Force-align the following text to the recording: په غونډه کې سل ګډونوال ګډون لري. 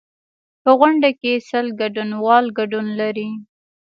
په 0.63 0.71
غونډه 0.79 1.09
کې 1.19 1.33
سل 1.49 1.67
ګډونوال 1.81 2.45
ګډون 2.59 2.85
لري. 2.99 3.29